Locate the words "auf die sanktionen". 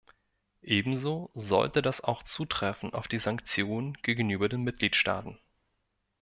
2.95-3.93